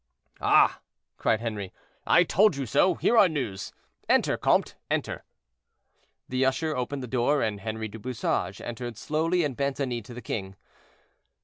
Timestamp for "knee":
9.85-10.01